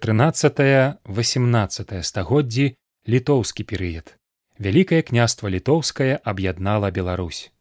[0.00, 2.72] 13-18 стагоддзі
[3.04, 4.16] літоўскі перыяд.
[4.56, 7.52] Вялікае княства літоўскае аб'яднала Беларусь.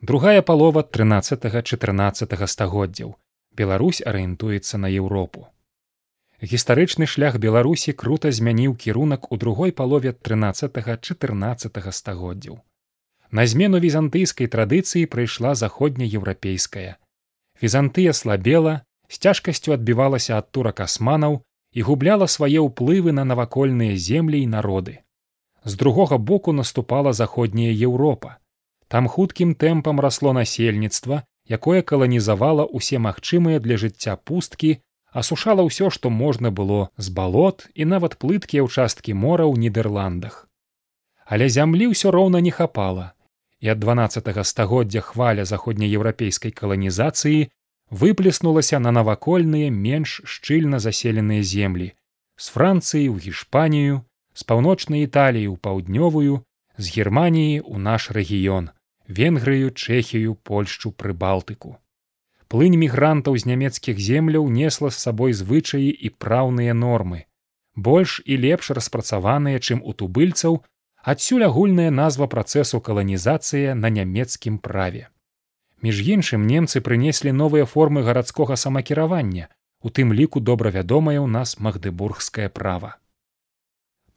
[0.00, 3.18] Другая палова 13-14 стагоддзяў.
[3.50, 5.50] Беларусь арыентуецца на Еўропу.
[6.38, 12.62] Гістарычны шлях Беларусі крута змяніў кірунак у другой палове 13-14 стагоддзяў.
[13.34, 17.02] На змену візантыйскай традыцыі прыйшла заходнееўрапейская.
[17.58, 21.42] Візантыя слабела, з цяжкасцю адбівалася ад турак асманаў
[21.72, 24.98] і губляла свае ўплывы на навакольныя землі і народы.
[25.64, 28.38] З другога боку наступала заходняя еўропа.
[28.88, 34.76] Там хуткім тэмпам расло насельніцтва якое каланізавала ўсе магчымыя для жыцця пусткі
[35.12, 40.44] асушала ўсё што можна было з балот і нават плыткія ўчасткі мора ў нідерландах
[41.24, 43.12] але зямлі ўсё роўна не хапала
[43.64, 47.48] і ад дванаццатого стагоддзя хваля заходнееўрапейскай каланізацыі
[47.90, 51.92] выплеснулася на навакольныя менш шчыльна заселеныя землі.
[52.36, 56.44] З францыі ў гішпанію з паўночнай італіі ў паўднёвую
[56.78, 58.70] з германіі ў наш рэгіён
[59.08, 61.80] венгрыю чэхію польшчу прыбалтыку.
[62.48, 67.24] Плынь мігрантаў з нямецкіх земляў несла з сабой звычаі і праўныя нормы
[67.78, 70.58] больш і лепш распрацаваныя чым у тубыльцаў
[71.12, 75.06] адсюль агульная назва працэсу каланізацыя на нямецкім праве
[75.82, 79.50] між іншым немцы прынеслі новыя формы гарадскога самакіравання
[79.82, 82.96] у тым ліку добра вядомае ў нас магдыбургскае права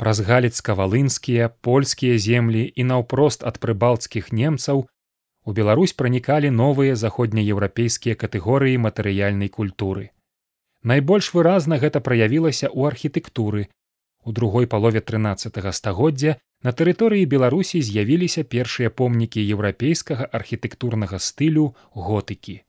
[0.02, 4.88] праз галіцка-валынскія польскія землі і наўпрост ад прыбалцкіх немцаў
[5.46, 10.10] у Беларусь пранікалі новыя заходнееўрапейскія катэгорыі матэрыяльнай культуры.
[10.84, 13.68] Найбольш выразна гэта праявілася ў архітэктуры.
[14.24, 22.62] У другой палове 13 стагоддзя на тэрыторыі Беларусі з'явіліся першыя помнікі еўрапейскага архітэктурнага стылю готыкі.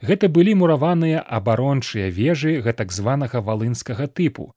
[0.00, 4.52] Гэта былі мураваныя абарончыя вежы гэтак званага валынскага тыпу,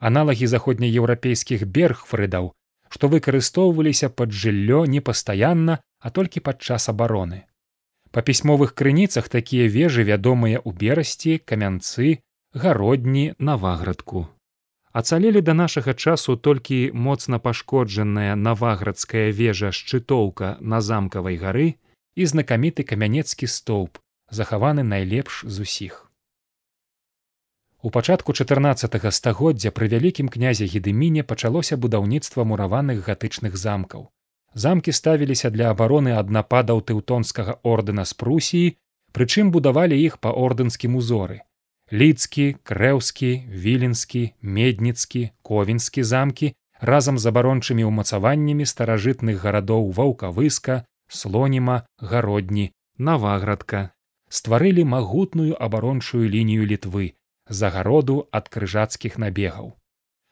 [0.00, 2.52] аналагі заходнееўрапейскіх бергфрыдаў,
[2.88, 7.44] што выкарыстоўваліся пад жыллё непастаянна, а толькі падчас абароны.
[8.10, 12.20] Па пісьмовых крыніцах такія вежы вядомыя ў берасці, камянцы,
[12.52, 14.28] гародні наваградку.
[14.92, 21.68] Ацалелі да нашага часу толькі моцна пашкоджаная наваградская вежа шчытоўка на замкавай гары
[22.14, 23.96] і знакаміты камянецкі стоўп,
[24.28, 26.12] захаваны найлепш з усіх.
[27.82, 34.12] У пачатку 14 стагоддзя пры вялікім князе гедыміне пачалося будаўніцтва мураваных гатычных замкаў.
[34.54, 38.76] Замкі ставіліся для абароны ад нападаў тэўтонскага ордэна з прусіі,
[39.16, 41.40] прычым будавалі іх па ордэнскім узоры.
[41.92, 52.72] Лідскі, крэўскі, віленскі, медніцкі, ковінскі замкі разам з абарончымі ўмацаваннямі старажытных гарадоў ваўкавыска, слоніма, гародні,
[52.96, 53.90] наваградка
[54.32, 57.12] стварылі магутную абарончую лінію літвы
[57.60, 59.76] загароду ад крыжацкіх набегаў.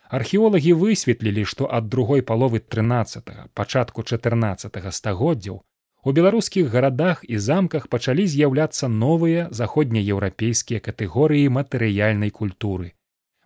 [0.09, 5.61] Археолагі высветлілі, што ад другой паловы 13 пачатку 14 стагоддзяў
[6.05, 12.93] у беларускіх гарадах і замках пачалі з'яўляцца новыя заходнееўрапейскія катэгорыі матэрыяльнай культуры,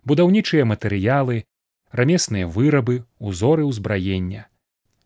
[0.03, 1.43] будаўнічыя матэрыялы,
[1.91, 4.47] рамесныя вырабы, узоры ўзбраення.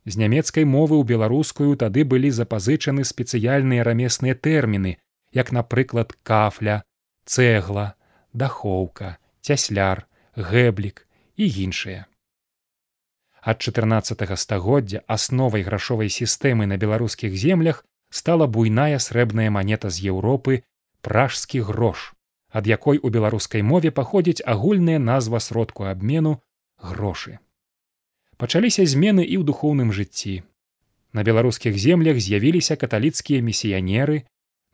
[0.05, 4.97] З нямецкай мовы ў беларускую тады былі запазычаны спецыяльныя рамесныя тэрміны,
[5.33, 6.81] як напрыклад кафля,
[7.25, 7.93] цэгла,
[8.33, 10.05] дахоўка, цясляр,
[10.35, 11.05] гэблік
[11.37, 12.08] і іншыя.
[13.41, 20.63] Ад 14 стагоддзя асновай грашовай сістэмы на беларускіх землях стала буйная срэбная манета з Еўропы
[21.01, 22.13] пражскі грош,
[22.51, 26.41] ад якой у беларускай мове паходзіць агульная назва сродку абмену
[26.77, 27.39] грошы.
[28.37, 30.43] Пачаліся змены і ў духоўным жыцці.
[31.13, 34.23] На беларускіх землях з'явіліся каталіцкія місіянеры,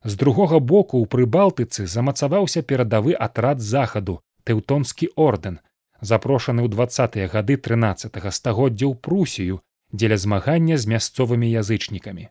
[0.05, 4.15] З другога боку ў прыбалтыцы замацаваўся перадавы атрад захаду
[4.49, 5.59] тэўтонскі ордэн,
[6.01, 9.61] запрошаны ў двадцатыя гады 13 стагоддзя ў прусію
[9.93, 12.25] дзеля змагання з мясцовымі язычнікамі.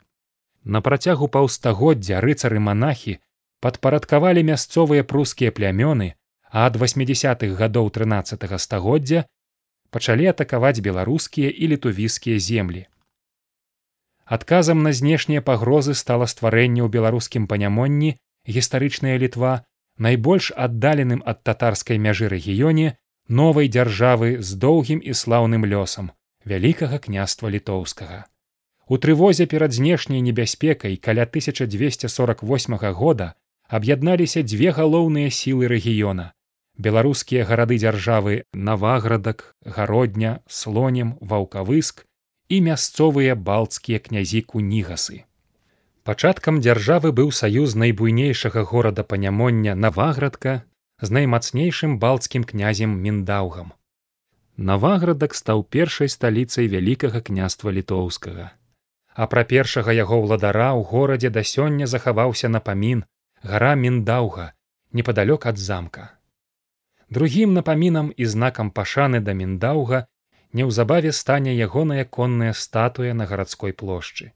[0.66, 3.18] На працягу паўстагоддзя рыцары манахі
[3.62, 6.18] падпарадкавалі мясцовыя прускія плямёны,
[6.52, 9.24] а ад 80-х гадоў 13 стагоддзя
[9.90, 12.88] пачалі атакаваць беларускія і літувійскія землі.
[14.26, 18.16] Адказам на знешнія пагрозы стала стварэнне ў беларускім панямонні
[18.48, 19.64] гістарычная літва
[19.98, 22.96] найбольш аддаленым ад татарскай мяжы рэгіёне
[23.28, 26.12] новай дзяржавы з доўгім і слаўным лёсам
[26.44, 28.28] вялікага княства літоўскага.
[28.92, 33.34] У трывозе перад знешняй небяспекай каля 1248 года
[33.68, 36.32] аб'ядналіся дзве галоўныя сілы рэгіёна
[36.86, 39.44] беларускія гарады дзяржавы наваградак
[39.78, 42.06] гародня слонем ваўкавыск
[42.50, 45.24] і мясцовыя балцкія князі кунігасы.
[46.04, 50.56] Пачаткам дзяржавы быў саюз найбуйнейшага горада панямоння наваградка
[51.02, 53.74] з наймацнейшым балцкім князем міндаўгам.
[54.58, 58.52] Наваградак стаў першай сталіцай вялікага княства літоўскага.
[59.14, 63.06] А пра першага яго ўладара ў горадзе да сёння захаваўся напамін
[63.44, 64.52] гара міндаўга
[64.92, 66.10] непадалёк ад замка
[67.12, 70.08] другім напамінам і знакам пашаны да міндаўга
[70.60, 74.32] неўзабаве стане ягоная конная статуя на гарадской плошчы.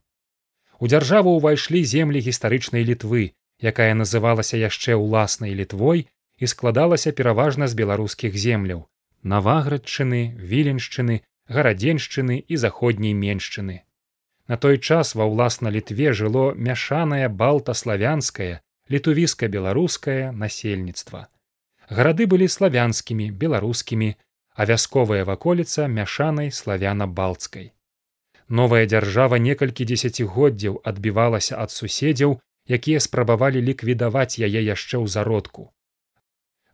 [0.80, 3.31] У дзяржаву ўвайшлі землі гістарычнай літвы
[3.72, 6.07] якая называлася яшчэ ўласнай літвой
[6.38, 8.83] і складалася пераважна з беларускіх земляў
[9.24, 13.81] наваградчыны віленшчыны гарадзеншчыны і заходняй меншчыны.
[14.48, 18.60] На той час ва ўласна літве жыло мяшанае балтаславянскае
[18.92, 21.25] літувіска беларускае насельніцтва
[21.89, 24.15] гарады былі славянскімі беларускімі
[24.55, 27.71] а вясковая ваколіца мяшанай славяна-балцкай
[28.47, 32.37] новая дзяржава некалькі дзесяцігоддзяў адбівалася ад суседзяў
[32.67, 35.71] якія спрабавалі ліквідаваць яе яшчэ ў зародку.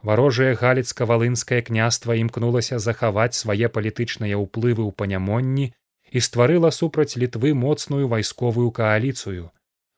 [0.02, 5.72] Варожае галіцка-валынскае княства імкнулася захаваць свае палітычныя ўплывы ў панямонні
[6.12, 9.52] і стварыла супраць літвы моцную вайсковую кааліцыю.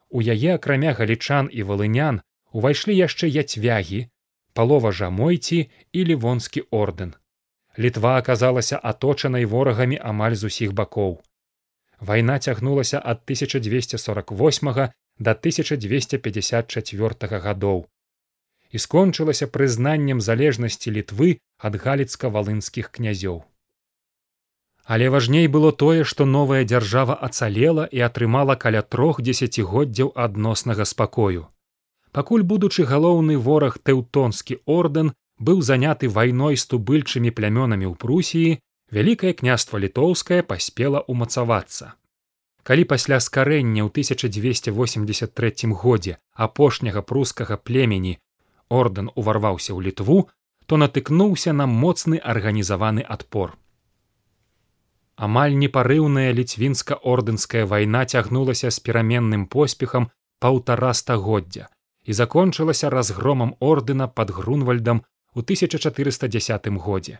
[0.09, 2.21] У яе акрамя галічан і валынян
[2.51, 4.09] увайшлі яшчэ яцвягі
[4.53, 7.13] палова жамойці і лівонскі ордэн.
[7.79, 11.21] Літва аказалася аточанай ворагамі амаль з усіх бакоў.
[11.99, 14.89] Вайна цягнулася ад 1248
[15.19, 17.85] до 1254 гадоў
[18.73, 23.43] і скончылася прызнаннем залежнасці літвы ад галіцка-валынскіх князёў.
[24.83, 31.47] Але важней было тое, што новая дзяржава ацалела і атрымала каля трох дзесяцігоддзяў адноснага спакою
[32.13, 38.59] пакуль будучы галоўны вораг тэўтонскі ордэн быў заняты вайной з тубыльчымі плямёнамі ў прусіі
[38.93, 41.97] вялікае княства літоўскае паспела ўмацавацца.
[42.63, 46.15] Калі пасля скарэння ў 1283 годзе
[46.47, 48.13] апошняга прускага племені
[48.69, 50.29] ордэн уварваўся ў літву
[50.69, 53.57] то натыкнуўся на моцны арганізаваны адпор.
[55.17, 61.67] Амаль непарыўная ліцвінска-ордэнская вайна цягнулася з пераменным поспехам паўтара стагоддзя
[62.05, 65.03] і закончылася разгромам ордэна под грунвальдам
[65.33, 67.19] у 1410 годзе.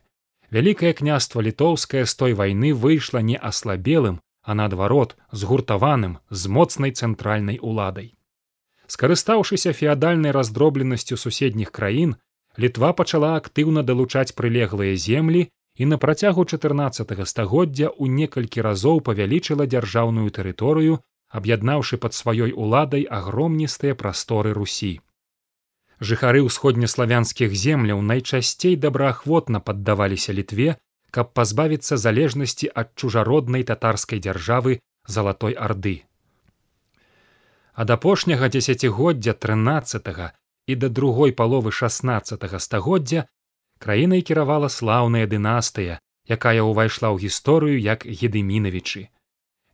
[0.51, 7.57] Вялікае княства літоўскае з той вайны выйшла не аслабелым, а наадварот згуртаваным з моцнай цэнтральнай
[7.61, 8.13] уладай.
[8.87, 12.15] Скарыстаўшыся феадальнай раздробленасцю суседніх краін,
[12.57, 19.65] літва пачала актыўна далучаць прылеглыя землі і на працягу 14 стагоддзя ў некалькі разоў павялічыла
[19.65, 20.99] дзяржаўную тэрыторыю
[21.33, 25.01] аб'яднаўшы пад сваёй уладай агромністыя прасторы русі.
[26.09, 30.77] Жыхары ўсходнеславянскіх земляў найчасцей добраахвотна паддаваліся літве,
[31.15, 34.79] каб пазбавіцца залежнасці ад чужароднай татарскай дзяржавы
[35.15, 35.95] залатой арды.
[37.73, 40.09] Ад апошняга дзесяцігоддзя 13
[40.67, 43.25] і да другой паловы 16 стагоддзя
[43.79, 45.97] краінай кіравала слаўная дынастыя,
[46.29, 49.09] якая ўвайшла ў гісторыю як гедымінавічы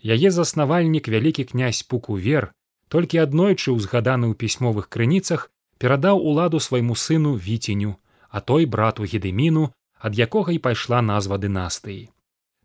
[0.03, 2.51] яе заснавальнік вялікі князь пукувер
[2.87, 7.97] толькі аднойчы ўзгаданы ў пісьмовых крыніцах перадаў уладу свайму сыну віценю
[8.29, 12.09] а той брату гедыміну ад якога і пайшла назва дынастыі.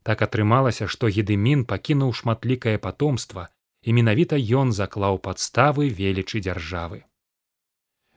[0.04, 3.48] Так атрымалася што гедымін пакінуў шматлікае патомства
[3.82, 7.04] і менавіта ён заклаў падставы велічы дзяржавы.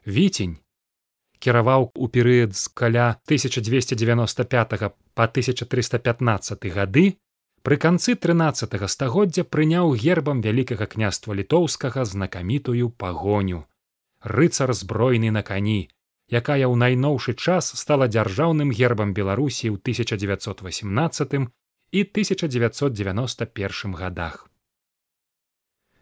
[0.05, 0.57] Віцень
[1.39, 7.05] кіраваў у перыяд з каля 1295 по 1315 гады
[7.67, 13.67] Пры канцы 13 стагоддзя прыняў гербам вялікага княства літоўскага знакамітую пагоню.
[14.23, 15.91] Рыцар збройны на кані,
[16.31, 21.51] якая ў найноўшы час стала дзяржаўным гербам беларусі ў 1918
[21.91, 24.49] і 1991 годах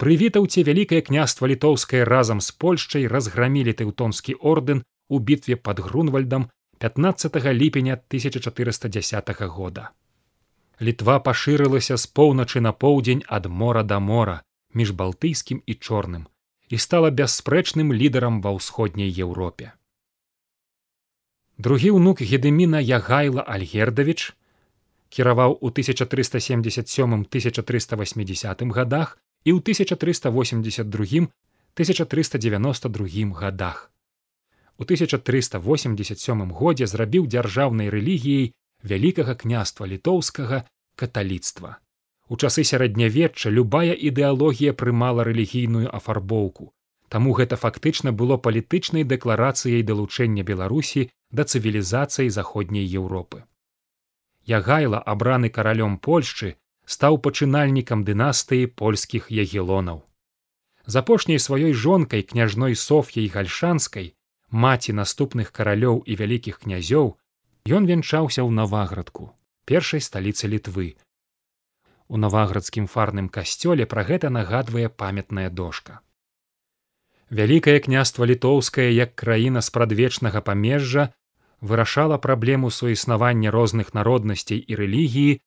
[0.00, 6.48] Прывітаўце вялікае княства літоўскае разам з польшчай разграмілі тэўтонскі ордэн у бітве под грунвальдам
[6.80, 9.92] 15 ліпеня 1410 года
[10.88, 14.36] літва пашырылася з поўначы на поўдзень ад мора да мора
[14.80, 16.26] між балтыйскім і чорным
[16.68, 19.72] і стала бясспрэчным лідарам ва ўсходняй еўропе.
[21.58, 24.34] Другі ўнук гедыміна ягайла альгердавіч
[25.14, 31.30] кіраваў у 1377 1380 годах і ў 1382
[31.78, 33.90] 1392 годах
[34.78, 40.64] у 1387 годзе зрабіў дзяржаўнай рэлігіяй вялікага княства літоўскага
[40.96, 41.78] каталіцтва.
[42.28, 46.72] У часы сярэднявечча любая ідэалогія прымала рэлігійную афарбоўку.
[47.12, 53.44] Таму гэта фактычна было палітычнай дэкларацыяй далучэння беларусі да цывілізацыі заходняй еўропы.
[54.46, 56.56] Ягайла абраны каралём польшчы
[56.96, 60.02] стаў пачынальнікам дынастыі польскіх ягелонаў.
[60.86, 64.12] З апошняй сваёй жонкай княжной соф'яй гальшанскай
[64.50, 67.16] маці наступных каралёў і вялікіх князёў
[67.64, 69.32] Ён вянчаўся ў наваградку
[69.64, 70.96] першай сталіцы літвы.
[72.08, 76.00] У наваградскім фарным касцёле пра гэта нагадвае памятная дошка.
[77.30, 81.08] Вялікае княства літоўскае як краіна спрадвечнага памежжа
[81.60, 85.40] вырашала праблему суіснавання розных народнасцей і рэлігіі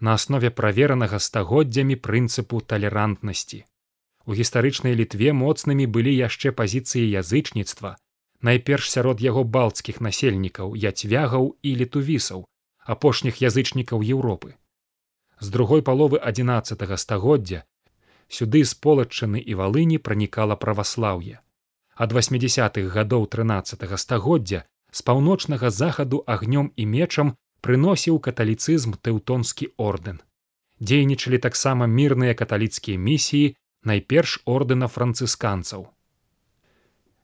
[0.00, 3.64] на аснове праверанага стагоддзямі прынцыпу талерантнасці.
[4.24, 7.96] У гістарычнай літве моцнымі былі яшчэ пазіцыі язычніцтва,
[8.40, 12.46] найперш сярод яго балцкіх насельнікаў яцвягаў і летувісаў
[12.94, 14.56] апошніх язычнікаў еўропы.
[15.40, 17.64] З другой паловы 11 стагоддзя
[18.28, 21.40] сюды з полачыны і валыні пранікала праваслаўе.
[21.94, 30.20] Ад восьмидесятых гадоў 13 стагоддзя з паўночнага захаду агнём і мечам прыносіў каталіцызм тэўтонскі ордэн.
[30.80, 35.88] Дзейнічалі таксама мірныя каталіцкія місіі найперш ордэна францысканцаў.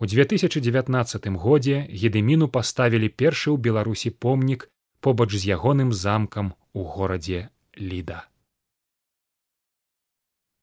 [0.00, 4.64] У 2019 годзе гедыміну паставілі першы ў беларусі помнік
[5.04, 8.24] побач з ягоным замкам у горадзе ліда.